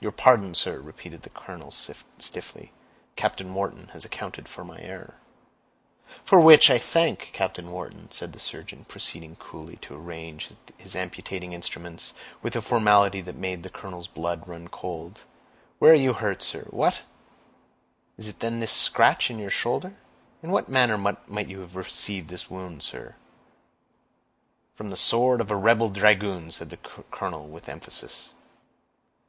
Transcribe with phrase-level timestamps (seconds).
[0.00, 2.72] "Your pardon, sir," repeated the colonel stiffly.
[3.14, 5.14] "Captain Wharton has accounted for my error."
[6.24, 11.52] "For which I thank Captain Wharton," said the surgeon, proceeding coolly to arrange his amputating
[11.52, 15.20] instruments, with a formality that made the colonel's blood run cold.
[15.78, 16.64] "Where are you hurt, sir?
[16.70, 17.02] What!
[18.18, 19.94] is it then this scratch in your shoulder?
[20.42, 23.14] In what manner might you have received this wound, sir?"
[24.74, 28.30] "From the sword of a rebel dragoon," said the colonel, with emphasis.